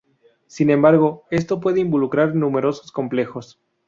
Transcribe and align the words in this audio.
Sin 0.47 0.71
embargo, 0.71 1.25
esto 1.29 1.59
puede 1.59 1.79
involucrar 1.79 2.33
números 2.33 2.91
complejos. 2.91 3.61